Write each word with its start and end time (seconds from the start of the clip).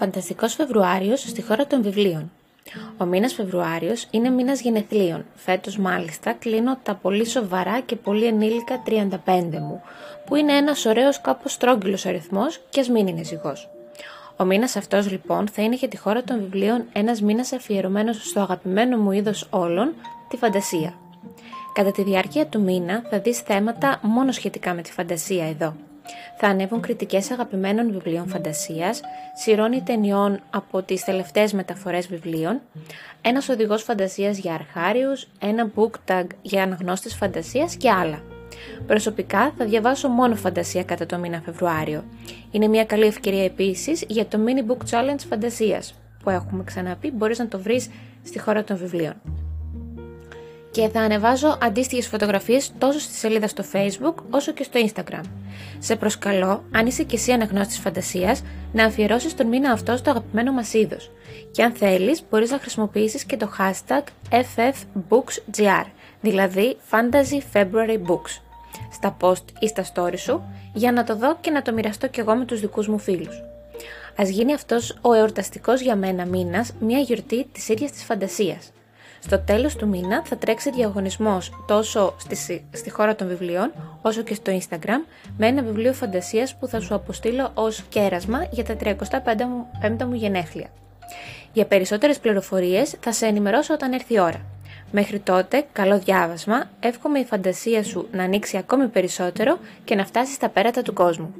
Φανταστικός 0.00 0.54
Φεβρουάριος 0.54 1.20
στη 1.20 1.42
χώρα 1.42 1.66
των 1.66 1.82
βιβλίων. 1.82 2.30
Ο 2.98 3.04
μήνας 3.04 3.32
Φεβρουάριος 3.32 4.06
είναι 4.10 4.30
μήνας 4.30 4.60
γενεθλίων. 4.60 5.24
Φέτος 5.34 5.78
μάλιστα 5.78 6.32
κλείνω 6.32 6.78
τα 6.82 6.94
πολύ 6.94 7.26
σοβαρά 7.26 7.80
και 7.80 7.96
πολύ 7.96 8.24
ενήλικα 8.24 8.82
35 8.86 9.58
μου, 9.58 9.82
που 10.26 10.36
είναι 10.36 10.52
ένας 10.52 10.86
ωραίος 10.86 11.20
κάπως 11.20 11.52
στρόγγυλος 11.52 12.06
αριθμός 12.06 12.60
και 12.70 12.80
ας 12.80 12.88
μην 12.88 13.06
είναι 13.06 13.22
ζυγός. 13.22 13.68
Ο 14.36 14.44
μήνας 14.44 14.76
αυτός 14.76 15.10
λοιπόν 15.10 15.48
θα 15.48 15.62
είναι 15.62 15.74
για 15.74 15.88
τη 15.88 15.96
χώρα 15.96 16.22
των 16.22 16.38
βιβλίων 16.38 16.84
ένας 16.92 17.20
μήνας 17.20 17.52
αφιερωμένος 17.52 18.28
στο 18.28 18.40
αγαπημένο 18.40 18.96
μου 18.96 19.12
είδος 19.12 19.46
όλων, 19.50 19.92
τη 20.28 20.36
φαντασία. 20.36 20.94
Κατά 21.72 21.90
τη 21.90 22.02
διάρκεια 22.02 22.46
του 22.46 22.60
μήνα 22.60 23.02
θα 23.10 23.18
δεις 23.20 23.38
θέματα 23.38 23.98
μόνο 24.02 24.32
σχετικά 24.32 24.74
με 24.74 24.82
τη 24.82 24.92
φαντασία 24.92 25.48
εδώ 25.48 25.74
θα 26.36 26.46
ανέβουν 26.46 26.80
κριτικές 26.80 27.30
αγαπημένων 27.30 27.92
βιβλίων 27.92 28.28
φαντασίας, 28.28 29.00
σειρών 29.34 29.84
ταινιών 29.84 30.40
από 30.50 30.82
τις 30.82 31.04
τελευταίες 31.04 31.52
μεταφορές 31.52 32.06
βιβλίων, 32.06 32.60
ένας 33.20 33.48
οδηγός 33.48 33.82
φαντασίας 33.82 34.38
για 34.38 34.54
αρχάριους, 34.54 35.28
ένα 35.40 35.70
book 35.76 35.90
tag 36.06 36.26
για 36.42 36.62
αναγνώστες 36.62 37.14
φαντασίας 37.14 37.76
και 37.76 37.90
άλλα. 37.90 38.22
Προσωπικά 38.86 39.52
θα 39.58 39.64
διαβάσω 39.64 40.08
μόνο 40.08 40.34
φαντασία 40.34 40.84
κατά 40.84 41.06
το 41.06 41.18
μήνα 41.18 41.40
Φεβρουάριο. 41.40 42.04
Είναι 42.50 42.68
μια 42.68 42.84
καλή 42.84 43.06
ευκαιρία 43.06 43.44
επίσης 43.44 44.04
για 44.08 44.26
το 44.26 44.38
mini 44.46 44.70
book 44.70 44.90
challenge 44.90 45.24
φαντασίας 45.28 45.94
που 46.22 46.30
έχουμε 46.30 46.64
ξαναπεί, 46.64 47.10
μπορείς 47.10 47.38
να 47.38 47.48
το 47.48 47.58
βρεις 47.58 47.90
στη 48.22 48.38
χώρα 48.38 48.64
των 48.64 48.76
βιβλίων 48.76 49.39
και 50.70 50.88
θα 50.88 51.00
ανεβάζω 51.00 51.58
αντίστοιχες 51.62 52.06
φωτογραφίες 52.06 52.72
τόσο 52.78 52.98
στη 52.98 53.14
σελίδα 53.14 53.48
στο 53.48 53.64
facebook 53.72 54.14
όσο 54.30 54.52
και 54.52 54.62
στο 54.62 54.80
instagram. 54.86 55.22
Σε 55.78 55.96
προσκαλώ, 55.96 56.64
αν 56.74 56.86
είσαι 56.86 57.02
και 57.02 57.16
εσύ 57.16 57.32
αναγνώστης 57.32 57.78
φαντασίας, 57.78 58.42
να 58.72 58.84
αφιερώσεις 58.84 59.34
τον 59.34 59.46
μήνα 59.46 59.72
αυτό 59.72 59.96
στο 59.96 60.10
αγαπημένο 60.10 60.52
μας 60.52 60.74
είδος. 60.74 61.10
Και 61.50 61.62
αν 61.62 61.72
θέλεις, 61.72 62.22
μπορείς 62.30 62.50
να 62.50 62.58
χρησιμοποιήσεις 62.58 63.24
και 63.24 63.36
το 63.36 63.50
hashtag 63.58 64.02
FFBooksGR, 64.30 65.84
δηλαδή 66.20 66.76
Fantasy 66.90 67.56
February 67.56 67.98
Books, 68.08 68.40
στα 68.92 69.16
post 69.20 69.44
ή 69.58 69.68
στα 69.68 69.84
story 69.94 70.18
σου, 70.18 70.42
για 70.74 70.92
να 70.92 71.04
το 71.04 71.16
δω 71.16 71.36
και 71.40 71.50
να 71.50 71.62
το 71.62 71.72
μοιραστώ 71.72 72.08
κι 72.08 72.20
εγώ 72.20 72.34
με 72.34 72.44
τους 72.44 72.60
δικούς 72.60 72.88
μου 72.88 72.98
φίλους. 72.98 73.42
Ας 74.16 74.28
γίνει 74.28 74.54
αυτός 74.54 74.98
ο 75.00 75.12
εορταστικός 75.12 75.80
για 75.80 75.96
μένα 75.96 76.26
μήνας 76.26 76.72
μια 76.80 76.98
γιορτή 76.98 77.46
της 77.52 77.68
ίδιας 77.68 77.90
της 77.90 78.04
φαντασίας. 78.04 78.72
Στο 79.20 79.38
τέλος 79.38 79.76
του 79.76 79.88
μήνα 79.88 80.22
θα 80.24 80.36
τρέξει 80.36 80.70
διαγωνισμός 80.70 81.50
τόσο 81.66 82.14
στη, 82.18 82.64
στη 82.72 82.90
χώρα 82.90 83.14
των 83.14 83.28
βιβλίων 83.28 83.72
όσο 84.02 84.22
και 84.22 84.34
στο 84.34 84.58
Instagram 84.58 85.06
με 85.38 85.46
ένα 85.46 85.62
βιβλίο 85.62 85.92
φαντασίας 85.92 86.56
που 86.56 86.66
θα 86.66 86.80
σου 86.80 86.94
αποστείλω 86.94 87.50
ως 87.54 87.82
κέρασμα 87.88 88.46
για 88.50 88.64
τα 88.64 88.76
35 88.76 90.04
μου 90.04 90.14
γενέθλια. 90.14 90.68
Για 91.52 91.66
περισσότερες 91.66 92.18
πληροφορίες 92.18 92.96
θα 93.00 93.12
σε 93.12 93.26
ενημερώσω 93.26 93.74
όταν 93.74 93.92
έρθει 93.92 94.14
η 94.14 94.20
ώρα. 94.20 94.40
Μέχρι 94.92 95.18
τότε, 95.18 95.64
καλό 95.72 95.98
διάβασμα, 95.98 96.70
εύχομαι 96.80 97.18
η 97.18 97.24
φαντασία 97.24 97.84
σου 97.84 98.08
να 98.12 98.22
ανοίξει 98.22 98.56
ακόμη 98.56 98.88
περισσότερο 98.88 99.58
και 99.84 99.94
να 99.94 100.04
φτάσεις 100.06 100.34
στα 100.34 100.48
πέρατα 100.48 100.82
του 100.82 100.92
κόσμου. 100.92 101.34